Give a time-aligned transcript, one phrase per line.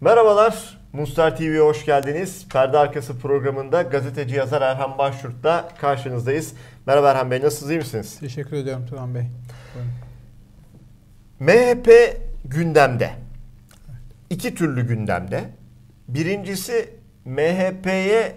[0.00, 2.48] Merhabalar, Mustar TV'ye hoş geldiniz.
[2.48, 6.54] Perde Arkası programında gazeteci yazar Erhan Başyurt'la karşınızdayız.
[6.86, 8.18] Merhaba Erhan Bey, nasılsınız, iyi misiniz?
[8.20, 9.22] Teşekkür ediyorum Turan Bey.
[9.74, 9.90] Buyurun.
[11.40, 13.10] MHP gündemde.
[14.30, 15.44] İki türlü gündemde.
[16.08, 16.90] Birincisi
[17.24, 18.36] MHP'ye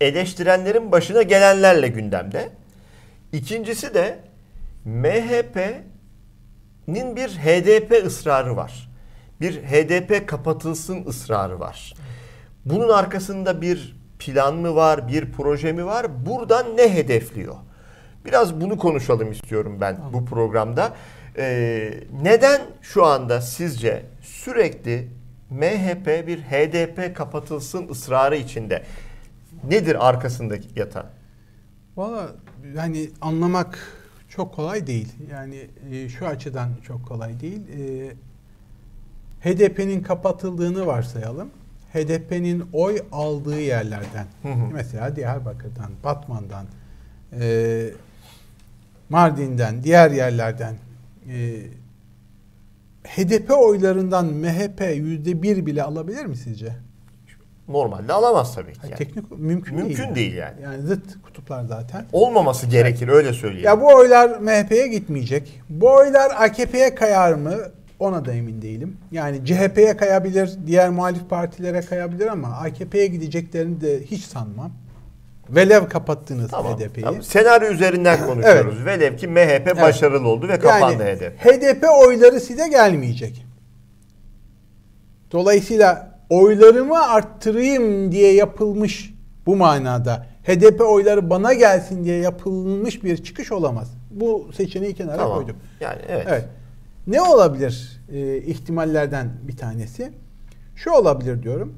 [0.00, 2.48] eleştirenlerin başına gelenlerle gündemde.
[3.32, 4.18] İkincisi de
[4.84, 5.86] MHP'nin
[7.16, 8.87] bir HDP ısrarı var.
[9.40, 11.94] Bir HDP kapatılsın ısrarı var.
[12.64, 16.26] Bunun arkasında bir plan mı var, bir proje mi var?
[16.26, 17.56] Buradan ne hedefliyor?
[18.24, 20.94] Biraz bunu konuşalım istiyorum ben bu programda.
[21.36, 25.08] Ee, neden şu anda sizce sürekli
[25.50, 28.82] MHP bir HDP kapatılsın ısrarı içinde?
[29.64, 31.06] Nedir arkasındaki yatan?
[31.96, 32.28] Valla
[32.76, 33.78] yani anlamak
[34.28, 35.12] çok kolay değil.
[35.30, 37.60] Yani e, şu açıdan çok kolay değil.
[37.68, 38.12] E,
[39.44, 41.50] HDP'nin kapatıldığını varsayalım.
[41.94, 44.66] HDP'nin oy aldığı yerlerden, Hı hı.
[44.72, 46.66] mesela Diyarbakır'dan, Batman'dan,
[47.40, 47.90] e,
[49.08, 50.74] Mardin'den, diğer yerlerden
[51.32, 51.60] e,
[53.04, 56.72] HDP oylarından MHP yüzde bir bile alabilir mi sizce?
[57.68, 58.78] Normalde alamaz tabii ki.
[58.82, 58.94] Yani.
[58.94, 60.14] Teknik mümkün, Mümkün değil.
[60.14, 60.62] değil yani.
[60.62, 62.06] Yani zıt kutuplar zaten.
[62.12, 63.64] Olmaması gerekir öyle söyleyeyim.
[63.66, 65.60] Ya bu oylar MHP'ye gitmeyecek.
[65.68, 67.54] Bu oylar AKP'ye kayar mı?
[67.98, 68.96] Ona da emin değilim.
[69.12, 74.70] Yani CHP'ye kayabilir, diğer muhalif partilere kayabilir ama AKP'ye gideceklerini de hiç sanmam.
[75.50, 77.04] Velev kapattınız Tamam, HDP'yi.
[77.04, 77.22] tamam.
[77.22, 78.84] Senaryo üzerinden konuşuyoruz.
[78.84, 81.44] Velev ki MHP başarılı oldu ve kapandı Yani HDP.
[81.44, 83.46] HDP oyları size gelmeyecek.
[85.32, 89.14] Dolayısıyla oylarımı arttırayım diye yapılmış
[89.46, 93.94] bu manada HDP oyları bana gelsin diye yapılmış bir çıkış olamaz.
[94.10, 95.38] Bu seçeneği kenara Tamam.
[95.38, 95.56] koydum.
[95.80, 96.26] Yani evet.
[96.28, 96.44] Evet.
[97.08, 100.12] Ne olabilir e, ihtimallerden bir tanesi?
[100.76, 101.74] Şu olabilir diyorum.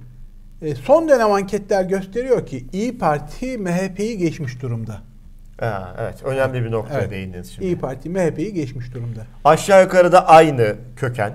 [0.63, 4.97] E, son dönem anketler gösteriyor ki İyi Parti MHP'yi geçmiş durumda.
[5.61, 6.23] Ha, evet.
[6.25, 7.11] Önemli bir noktaya Evet.
[7.11, 7.67] değindiniz şimdi.
[7.67, 9.27] İyi Parti MHP'yi geçmiş durumda.
[9.45, 11.33] Aşağı yukarı da aynı köken.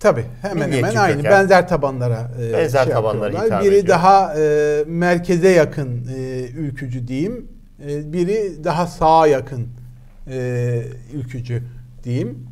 [0.00, 1.30] Tabii hemen Milliyetçi hemen aynı köken.
[1.32, 3.46] benzer tabanlara e, Benzer tabanlara yapıyorlar.
[3.46, 3.88] hitap Biri ediyor.
[3.88, 7.48] daha e, merkeze yakın e, ülkücü diyeyim.
[7.88, 9.68] E, biri daha sağa yakın
[10.30, 10.82] e,
[11.14, 11.62] ülkücü
[12.04, 12.46] diyeyim.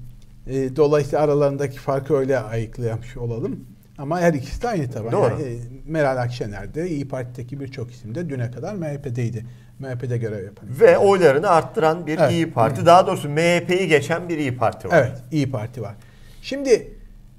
[0.46, 3.66] E, dolayısıyla aralarındaki farkı öyle ayıklayamış olalım.
[3.98, 5.12] Ama her ikisi de aynı taban.
[5.12, 5.30] Doğru.
[5.30, 9.46] Yani, e, Meral Akşener de İyi Parti'deki birçok isim de düne kadar MHP'deydi.
[9.78, 10.68] MHP'de görev yapan.
[10.80, 12.32] Ve oylarını arttıran bir Evet.
[12.32, 12.86] İyi Parti.
[12.86, 14.98] Daha doğrusu MHP'yi geçen bir İyi Parti var.
[14.98, 15.94] Evet, İyi Parti var.
[16.42, 16.92] Şimdi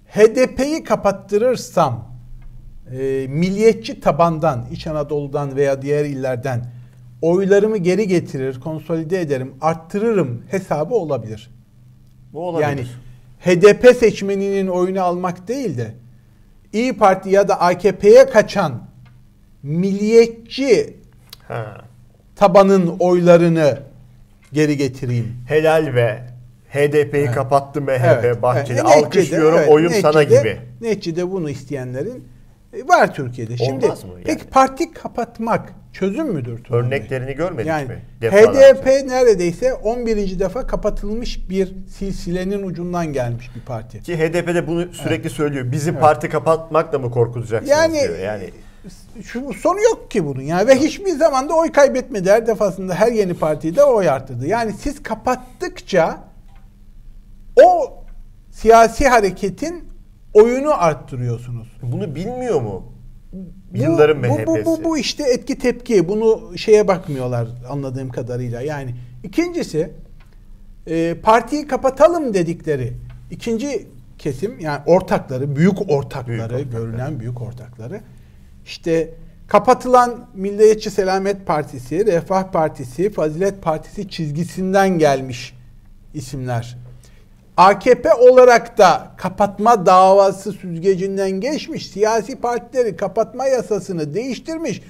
[0.08, 2.14] HDP'yi kapattırırsam
[2.92, 6.66] e, milliyetçi tabandan, İç Anadolu'dan veya diğer illerden
[7.22, 11.53] oylarımı geri getirir, konsolide ederim, arttırırım hesabı olabilir.
[12.34, 12.68] Bu olabilir.
[12.68, 12.86] Yani
[13.40, 15.92] HDP seçmeninin oyunu almak değil de
[16.74, 18.84] İyi Parti ya da AKP'ye kaçan
[19.64, 20.98] milliyetçi
[21.48, 21.82] Ha.
[22.36, 23.80] tabanın oylarını
[24.54, 25.36] geri getireyim.
[25.48, 26.20] Helal ve
[26.70, 27.32] HDP'yi Evet.
[27.36, 28.74] kapattı MHP Bahçeli.
[28.74, 28.84] Evet.
[28.86, 30.60] Neticede- Alkışlıyorum evet, oyun sana neticede- gibi.
[30.82, 32.28] Neticede bunu isteyenlerin
[32.74, 33.58] e, var Türkiye'de.
[33.58, 34.24] Şimdi Olmaz mı yani?
[34.26, 36.56] peki parti kapatmak çözüm müdür?
[36.56, 36.80] Bey?
[36.80, 38.02] Örneklerini görmedik yani mi?
[38.22, 38.74] Defalarca.
[38.74, 40.40] HDP neredeyse 11.
[40.40, 44.04] defa kapatılmış bir silsilenin ucundan gelmiş bir parti.
[44.04, 45.72] Ki HDP'de bunu sürekli söylüyor.
[45.72, 48.20] Bizi parti kapatmakla mı korkutacaksınız Yani, diyor.
[48.20, 48.50] Yani
[49.24, 53.12] şu sonu yok ki bunun yani ve hiçbir zaman da oy kaybetmedi her defasında her
[53.12, 54.48] yeni partide oy arttırdı.
[54.48, 56.24] Yani siz kapattıkça
[57.64, 57.98] o
[58.52, 59.90] siyasi hareketin
[60.34, 61.68] oyunu arttırıyorsunuz.
[61.82, 62.93] bunu bilmiyor mu?
[63.34, 64.66] Bu- Yılların bu, MHP'si.
[64.66, 66.08] bu, bu, bu işte etki tepki.
[66.08, 68.62] Bunu şeye bakmıyorlar anladığım kadarıyla.
[68.62, 69.92] Yani ikincisi
[70.88, 72.94] e, partiyi kapatalım dedikleri
[73.32, 76.64] ikinci kesim yani ortakları, büyük ortakları, Büyük ortakları.
[76.84, 78.02] görünen büyük ortakları
[78.66, 79.14] işte
[79.48, 85.54] kapatılan Milliyetçi Selamet Partisi, Refah Partisi, Fazilet Partisi çizgisinden gelmiş
[86.14, 86.78] isimler.
[87.58, 91.88] AKP olarak da kapatma davası süzgecinden geçmiş.
[91.90, 94.82] Siyasi partileri kapatma yasasını değiştirmiş.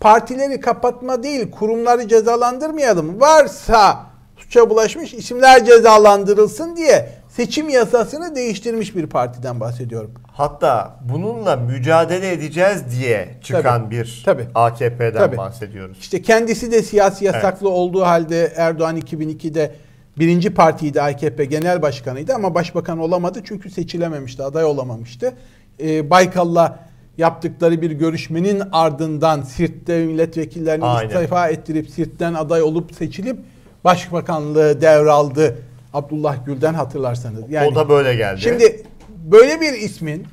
[0.00, 3.20] Partileri kapatma değil, kurumları cezalandırmayalım.
[3.20, 4.06] Varsa
[4.36, 10.14] suça bulaşmış isimler cezalandırılsın diye seçim yasasını değiştirmiş bir partiden bahsediyorum.
[10.32, 14.46] Hatta bununla mücadele edeceğiz diye çıkan Tabii, bir tabii.
[14.54, 15.36] AKP'den Tabii.
[15.36, 15.98] bahsediyoruz.
[16.00, 19.74] İşte kendisi de siyasi yasaklı olduğu halde Erdoğan 2002'de
[20.18, 25.34] birinci partiydi AKP genel başkanıydı ama başbakan olamadı çünkü seçilememişti, aday olamamıştı.
[25.80, 26.78] Ee, Baykal'la
[27.18, 31.08] yaptıkları bir görüşmenin ardından Sirt'te milletvekillerini Aynen.
[31.08, 33.38] istifa ettirip Sirt'ten aday olup seçilip
[33.84, 35.58] başbakanlığı devraldı
[35.94, 37.50] Abdullah Gül'den hatırlarsanız.
[37.50, 38.40] Yani o da böyle geldi.
[38.40, 40.26] Şimdi böyle bir ismin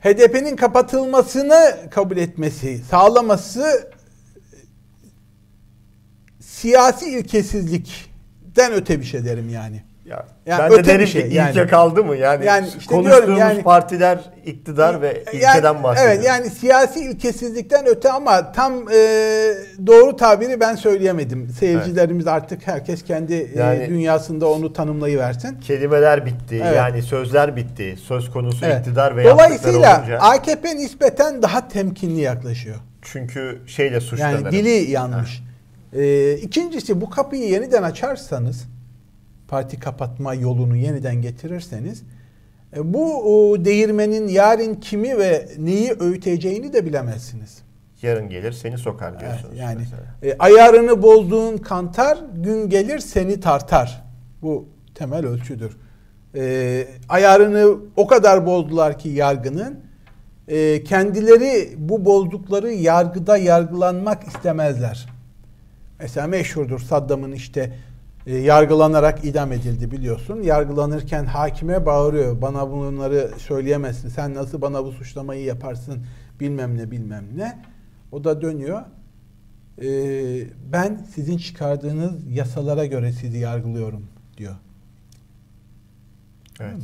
[0.00, 3.90] HDP'nin kapatılmasını kabul etmesi, sağlaması
[6.70, 9.82] siyasi ilkesizlikten öte bir şey derim yani.
[10.04, 11.50] Ya, Yani ben de öte bir derim şey ki yani.
[11.50, 12.16] ilke kaldı mı?
[12.16, 16.12] Yani, Yani işte konuştuğumuz diyorum yani- partiler iktidar ve Yani- ilkeden bahsediyor.
[16.14, 18.94] Evet yani siyasi ilkesizlikten öte ama tam e,
[19.86, 21.48] doğru tabiri ben söyleyemedim.
[21.58, 25.60] Seyircilerimiz artık herkes kendi e, Yani- dünyasında onu tanımlayıversin.
[25.60, 26.62] Kelimeler bitti.
[26.64, 26.76] Evet.
[26.76, 27.96] Yani sözler bitti.
[28.08, 28.78] Söz konusu Evet.
[28.80, 30.18] iktidar ve Dolayısıyla olunca.
[30.18, 32.76] AKP nispeten daha temkinli yaklaşıyor.
[33.02, 34.44] Çünkü şeyle suçlanırım.
[34.44, 35.42] Yani dili yanlış.
[35.92, 38.64] Ee, ikincisi bu kapıyı yeniden açarsanız
[39.48, 42.02] parti kapatma yolunu yeniden getirirseniz
[42.76, 43.14] e, bu
[43.50, 47.58] o, değirmenin yarın kimi ve neyi öğüteceğini de bilemezsiniz.
[48.02, 49.58] Yarın gelir seni sokar Evet, diyorsunuz.
[49.58, 50.02] yani mesela.
[50.22, 54.04] e, ayarını bozduğun kantar gün gelir seni tartar.
[54.42, 55.76] Bu temel ölçüdür.
[56.34, 59.80] E, ayarını o kadar bozdular ki yargının
[60.48, 65.06] e, kendileri bu bozdukları yargıda yargılanmak istemezler.
[66.00, 67.72] Mesela meşhurdur Saddam'ın işte
[68.26, 70.42] e, yargılanarak idam edildi biliyorsun.
[70.42, 72.42] Yargılanırken hakime bağırıyor.
[72.42, 74.08] Bana bunları söyleyemezsin.
[74.08, 76.06] Sen nasıl bana bu suçlamayı yaparsın
[76.40, 77.58] bilmem ne bilmem ne.
[78.12, 78.82] O da dönüyor.
[79.82, 79.88] E,
[80.72, 84.06] ben sizin çıkardığınız yasalara göre sizi yargılıyorum
[84.36, 84.54] diyor.
[86.60, 86.76] Evet.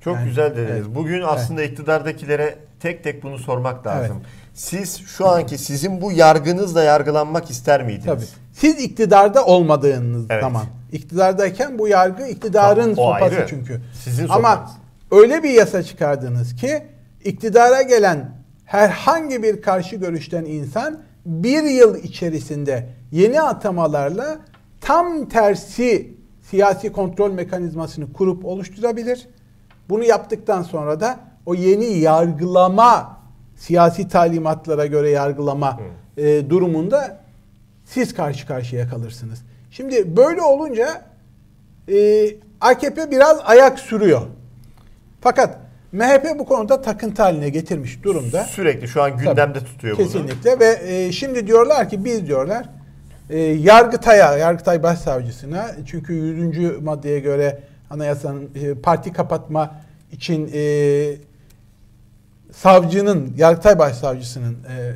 [0.00, 0.70] Çok Yani, güzel dediniz.
[0.70, 0.94] evet.
[0.94, 4.16] Bugün aslında iktidardakilere tek tek bunu sormak lazım.
[4.20, 4.26] Evet.
[4.54, 8.04] Siz şu anki sizin bu yargınızla yargılanmak ister miydiniz?
[8.06, 8.24] Tabii.
[8.52, 10.42] Siz iktidarda olmadığınız Evet.
[10.42, 10.64] zaman.
[10.92, 13.46] iktidardayken bu yargı iktidarın Tamam, sopası ayrı.
[13.50, 13.80] çünkü.
[14.04, 14.70] Sizin Ama sopanız.
[15.10, 16.82] öyle bir yasa çıkardınız ki
[17.24, 18.30] iktidara gelen
[18.64, 24.38] herhangi bir karşı görüşten insan bir yıl içerisinde yeni atamalarla
[24.80, 26.14] tam tersi
[26.50, 29.28] siyasi kontrol mekanizmasını kurup oluşturabilir.
[29.88, 33.20] Bunu yaptıktan sonra da o yeni yargılama
[33.56, 35.80] siyasi talimatlara göre yargılama
[36.16, 37.20] e, durumunda
[37.84, 39.42] siz karşı karşıya kalırsınız.
[39.70, 41.02] Şimdi böyle olunca
[41.88, 42.26] e,
[42.60, 44.22] AKP biraz ayak sürüyor.
[45.20, 45.58] Fakat
[45.92, 48.44] MHP bu konuda takıntı haline getirmiş durumda.
[48.44, 50.06] Sürekli şu an gündemde tutuyor bunu.
[50.06, 52.68] Kesinlikle ve e, şimdi diyorlar ki biz diyorlar
[53.30, 56.82] e, Yargıtay'a, Yargıtay Başsavcısına çünkü 100.
[56.82, 57.58] maddeye göre
[57.90, 59.74] anayasanın e, parti kapatma
[60.12, 60.60] için e,
[62.52, 64.94] savcının, Yargıtay Başsavcısının e,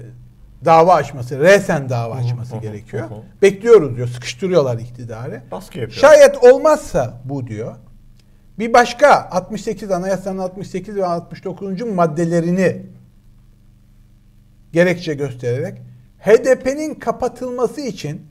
[0.65, 3.09] dava açması, resen dava açması gerekiyor.
[3.43, 5.43] Bekliyoruz diyor, sıkıştırıyorlar iktidarı.
[5.51, 6.01] Baskı yapıyor.
[6.01, 7.75] Şayet olmazsa bu diyor.
[8.59, 11.81] Bir başka 68 Anayasanın 68 ve 69.
[11.81, 12.83] maddelerini
[14.73, 15.79] gerekçe göstererek
[16.19, 18.27] HDP'nin kapatılması için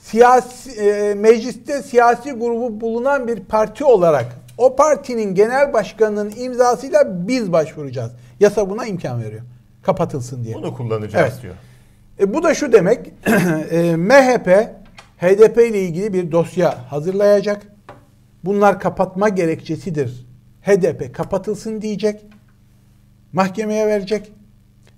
[0.00, 4.26] siyasi e, mecliste siyasi grubu bulunan bir parti olarak
[4.58, 8.12] o partinin genel başkanının imzasıyla biz başvuracağız.
[8.40, 9.42] Yasa buna imkan veriyor.
[9.82, 10.54] Kapatılsın diye.
[10.54, 11.42] Bunu kullanacağız Evet.
[11.42, 11.54] diyor.
[12.20, 13.12] E, bu da şu demek,
[13.70, 14.48] e, MHP
[15.18, 17.62] HDP ile ilgili bir dosya hazırlayacak.
[18.44, 20.26] Bunlar kapatma gerekçesidir.
[20.62, 22.26] HDP kapatılsın diyecek.
[23.32, 24.32] Mahkemeye verecek.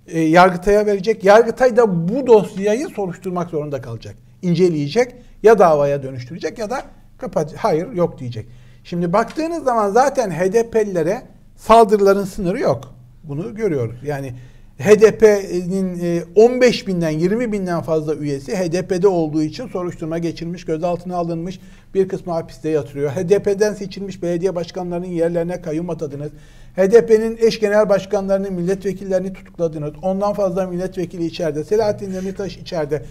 [0.06, 1.24] E, Yargıtay'a verecek.
[1.24, 4.16] Yargıtay da bu dosyayı soruşturmak zorunda kalacak.
[4.42, 5.14] İnceleyecek.
[5.42, 6.82] Ya davaya dönüştürecek ya da
[7.18, 8.46] kapat hayır yok diyecek.
[8.88, 11.22] Şimdi baktığınız zaman zaten HDP'lilere
[11.56, 12.94] saldırıların sınırı yok.
[13.24, 13.96] Bunu görüyoruz.
[14.04, 14.34] Yani
[14.78, 21.60] HDP'nin e, 15 binden 20 binden fazla üyesi HDP'de olduğu için soruşturma geçirmiş, gözaltına alınmış,
[21.94, 23.10] bir kısmı hapiste yatırıyor.
[23.10, 26.30] HDP'den seçilmiş belediye başkanlarının yerlerine kayyum atadınız.
[26.76, 29.92] HDP'nin eş genel başkanlarını, milletvekillerini tutukladınız.
[30.02, 31.64] Ondan fazla milletvekili içeride.
[31.64, 33.02] Selahattin Demirtaş içeride.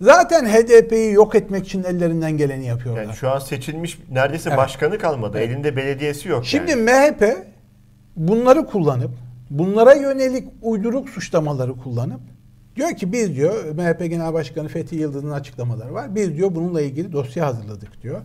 [0.00, 3.02] Zaten HDP'yi yok etmek için ellerinden geleni yapıyorlar.
[3.02, 4.58] Yani şu an seçilmiş neredeyse Evet.
[4.58, 5.38] başkanı kalmadı.
[5.38, 5.50] Evet.
[5.50, 6.46] Elinde belediyesi yok.
[6.46, 6.82] Şimdi yani.
[6.82, 7.46] MHP
[8.16, 9.10] bunları kullanıp
[9.50, 12.20] bunlara yönelik uyduruk suçlamaları kullanıp
[12.76, 16.14] diyor ki biz diyor MHP Genel Başkanı Fethi Yıldız'ın açıklamaları var.
[16.14, 18.20] Biz diyor bununla ilgili dosya hazırladık diyor.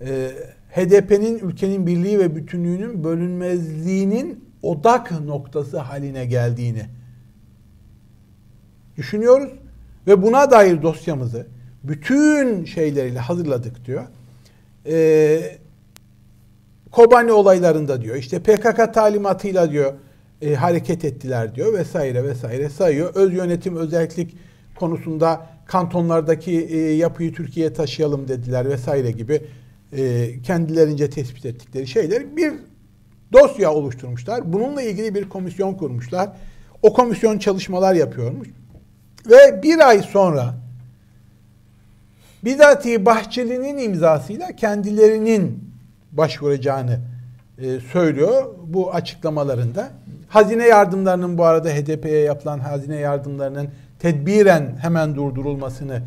[0.00, 0.30] Ee,
[0.70, 6.82] HDP'nin ülkenin birliği ve bütünlüğünün bölünmezliğinin odak noktası haline geldiğini
[8.96, 9.50] düşünüyoruz
[10.06, 11.46] ve buna dair dosyamızı
[11.84, 14.04] bütün şeyleriyle hazırladık diyor.
[14.86, 15.58] Ee,
[16.90, 19.94] Kobani olaylarında diyor işte PKK talimatıyla diyor
[20.42, 23.14] e, hareket ettiler diyor vesaire vesaire sayıyor.
[23.14, 24.36] Öz yönetim özellik
[24.76, 29.42] konusunda kantonlardaki e, yapıyı Türkiye'ye taşıyalım dediler vesaire gibi
[29.92, 32.52] e, kendilerince tespit ettikleri şeyler bir
[33.32, 34.52] dosya oluşturmuşlar.
[34.52, 36.32] Bununla ilgili bir komisyon kurmuşlar.
[36.82, 38.48] O komisyon çalışmalar yapıyormuş.
[39.26, 40.54] Ve bir ay sonra
[42.44, 45.70] bizatihi Bahçeli'nin imzasıyla kendilerinin
[46.12, 47.00] başvuracağını
[47.58, 49.90] e, söylüyor bu açıklamalarında.
[50.28, 56.02] Hazine yardımlarının bu arada HDP'ye yapılan hazine yardımlarının tedbiren hemen durdurulmasını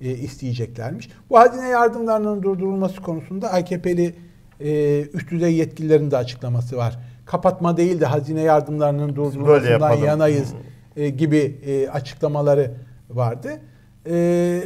[0.00, 1.08] e, isteyeceklermiş.
[1.30, 4.14] Bu hazine yardımlarının durdurulması konusunda AKP'li
[4.60, 6.98] e, üst düzey yetkililerin de açıklaması var.
[7.26, 10.54] Kapatma değil de hazine yardımlarının durdurulmasından yanayız
[10.98, 12.70] e, gibi e, açıklamaları
[13.10, 13.60] vardı.
[14.10, 14.60] E,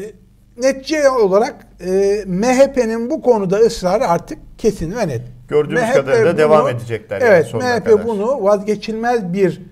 [0.59, 5.23] netice olarak e, MHP'nin bu konuda ısrarı artık kesin ve net.
[5.49, 7.23] Gördüğümüz MHP kadarıyla bunu, devam edecekler.
[7.25, 8.07] Evet, yani MHP kadar.
[8.07, 9.63] bunu vazgeçilmez bir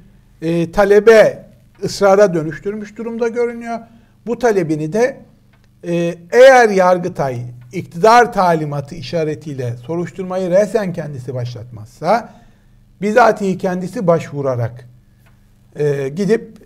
[0.42, 1.44] e, talebe
[1.84, 3.78] ısrara dönüştürmüş durumda görünüyor.
[4.26, 5.16] Bu talebini de
[5.88, 7.38] e, eğer Yargıtay
[7.72, 12.34] iktidar talimatı işaretiyle soruşturmayı resen kendisi başlatmazsa
[13.02, 14.89] bizatihi kendisi başvurarak
[15.76, 16.58] e, gidip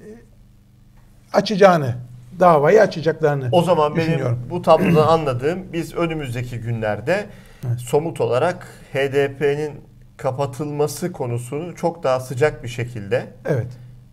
[1.32, 1.94] açacağını
[2.40, 4.20] davayı açacaklarını O zaman benim
[4.50, 7.26] bu tablodan anladığım biz önümüzdeki günlerde
[7.66, 7.80] evet.
[7.80, 9.72] somut olarak HDP'nin
[10.16, 13.66] kapatılması konusunu çok daha sıcak bir şekilde evet.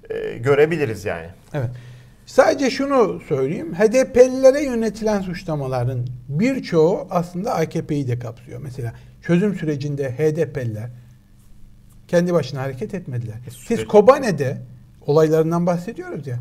[0.09, 1.27] e, görebiliriz yani.
[1.53, 1.69] Evet.
[2.25, 3.73] Sadece şunu söyleyeyim.
[3.75, 8.61] HDP'lilere yönetilen suçlamaların birçoğu aslında AKP'yi de kapsıyor.
[8.63, 10.89] Mesela çözüm sürecinde HDP'liler
[12.07, 13.35] kendi başına hareket etmediler.
[13.47, 14.57] E, Siz Kobane'de
[15.07, 16.37] olaylarından bahsediyoruz ya.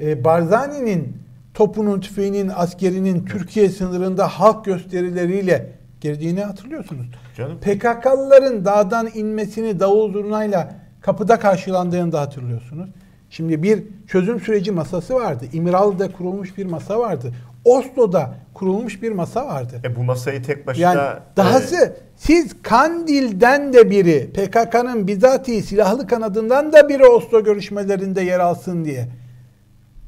[0.00, 1.16] E, Barzani'nin
[1.54, 7.06] topunun, tüfeğinin, askerinin Türkiye sınırında halk gösterileriyle girdiğini hatırlıyorsunuz.
[7.36, 7.58] Canım.
[7.60, 12.90] PKK'lıların dağdan inmesini davul zurnayla kapıda karşılandığını da hatırlıyorsunuz.
[13.32, 15.44] Şimdi bir çözüm süreci masası vardı.
[15.52, 17.32] İmralı'da kurulmuş bir masa vardı.
[17.64, 19.80] Oslo'da kurulmuş bir masa vardı.
[19.84, 20.84] E bu masayı tek başına...
[20.84, 21.96] Yani dahası e...
[22.16, 29.08] siz Kandil'den de biri, PKK'nın bizatihi silahlı kanadından da biri Oslo görüşmelerinde yer alsın diye.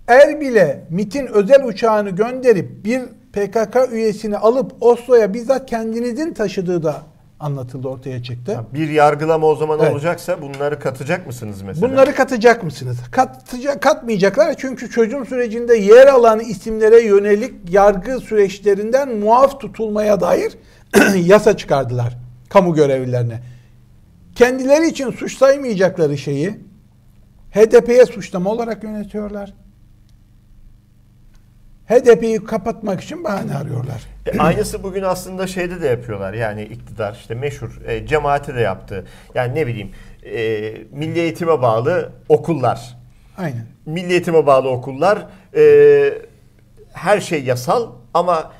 [0.09, 3.03] Erbil'e MIT'in özel uçağını gönderip bir
[3.33, 7.03] PKK üyesini alıp Oslo'ya bizzat kendinizin taşıdığı da
[7.45, 8.61] anlatıldı ortaya çıktı.
[8.75, 9.93] Bir yargılama o zaman evet.
[9.93, 11.93] olacaksa bunları katacak mısınız mesela?
[11.93, 12.97] Bunları katacak mısınız?
[13.11, 20.53] Katacak, katmayacaklar çünkü çözüm sürecinde yer alan isimlere yönelik yargı süreçlerinden muaf tutulmaya dair
[21.17, 22.17] yasa çıkardılar
[22.49, 23.41] kamu görevlilerine.
[24.35, 26.61] Kendileri için suç saymayacakları şeyi
[27.51, 29.55] HDP'ye suçlama olarak yönetiyorlar.
[31.89, 34.14] HDP'yi kapatmak için bahane arıyorlar.
[34.27, 36.33] E, aynısı bugün aslında şeyde de yapıyorlar.
[36.35, 39.05] Yani iktidar işte meşhur e, cemaati de yaptı.
[39.35, 39.91] Yani ne bileyim
[40.23, 40.41] e,
[40.91, 42.97] milli eğitime bağlı okullar.
[43.39, 43.67] Aynen.
[43.87, 45.27] Milli eğitime bağlı okullar
[45.57, 45.65] e,
[46.93, 48.53] her şey yasal ama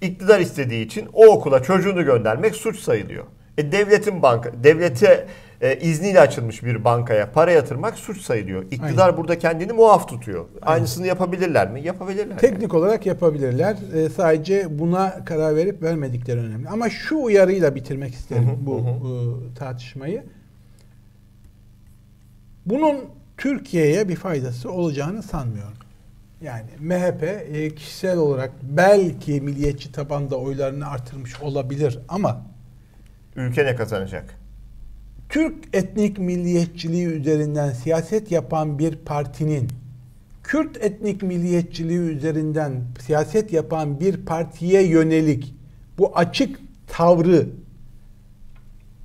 [0.00, 3.24] iktidar istediği için o okula çocuğunu göndermek suç sayılıyor.
[3.58, 5.26] E, devletin banka, devlete
[5.64, 8.62] e, izniyle açılmış bir bankaya para yatırmak suç sayılıyor.
[8.62, 9.16] İktidar Aynen.
[9.16, 10.44] burada kendini muaf tutuyor.
[10.62, 10.74] Aynen.
[10.74, 11.82] Aynısını yapabilirler mi?
[11.82, 12.38] Yapabilirler.
[12.38, 12.72] Teknik yani.
[12.72, 13.76] olarak yapabilirler.
[13.94, 16.68] E, sadece buna karar verip vermedikleri önemli.
[16.68, 19.54] Ama şu uyarıyla bitirmek isterim hı hı, bu hı.
[19.54, 20.24] tartışmayı.
[22.66, 22.96] Bunun
[23.36, 25.78] Türkiye'ye bir faydası olacağını sanmıyorum.
[26.40, 32.42] Yani MHP e, kişisel olarak belki milliyetçi tabanda oylarını artırmış olabilir ama
[33.36, 34.43] ülke ne kazanacak?
[35.28, 39.68] Türk etnik milliyetçiliği üzerinden siyaset yapan bir partinin
[40.44, 45.54] Kürt etnik milliyetçiliği üzerinden siyaset yapan bir partiye yönelik
[45.98, 47.46] bu açık tavrı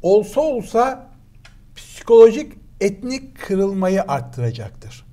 [0.01, 1.09] olsa olsa
[1.75, 5.05] psikolojik etnik kırılmayı arttıracaktır.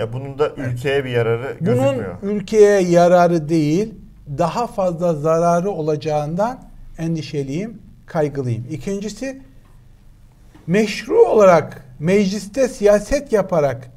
[0.00, 2.22] Ya bunun da ülkeye bir yararı gözükmüyor.
[2.22, 3.94] Bunun ülkeye yararı değil,
[4.38, 6.62] daha fazla zararı olacağından
[6.98, 8.66] endişeliyim, kaygılıyım.
[8.70, 9.42] İkincisi
[10.66, 13.90] meşru olarak mecliste siyaset yaparak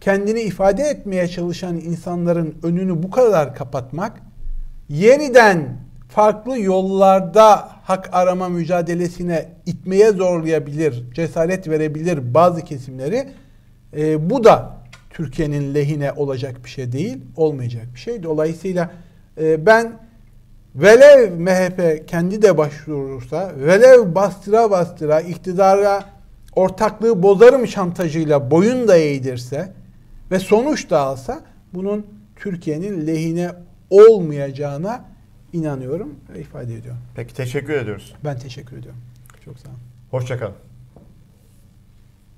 [0.00, 4.12] kendini ifade etmeye çalışan insanların önünü bu kadar kapatmak
[4.88, 5.76] yeniden
[6.08, 13.28] farklı yollarda hak arama mücadelesine itmeye zorlayabilir, cesaret verebilir bazı kesimleri.
[13.96, 14.76] E, bu da
[15.10, 18.22] Türkiye'nin lehine olacak bir şey değil, olmayacak bir şey.
[18.22, 18.90] Dolayısıyla
[19.40, 19.92] e, ben
[20.74, 26.04] Velev MHP kendi de başvurursa, velev bastıra bastıra iktidara
[26.56, 29.72] ortaklığı bozarım şantajıyla boyun da eğdirse
[30.30, 31.40] ve sonuç da alsa
[31.74, 33.50] bunun Türkiye'nin lehine
[33.90, 35.04] olmayacağına
[35.52, 37.00] inanıyorum ve ifade ediyorum.
[37.14, 38.14] Peki teşekkür ediyoruz.
[38.24, 39.00] Ben teşekkür ediyorum.
[39.44, 39.78] Çok sağ olun.
[40.10, 40.71] Hoşçakalın.